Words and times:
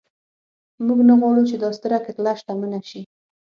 موږ 0.85 0.99
نه 1.09 1.13
غواړو 1.19 1.43
چې 1.49 1.55
دا 1.63 1.69
ستره 1.77 1.97
کتله 2.05 2.31
شتمنه 2.39 2.79
شي. 2.89 3.01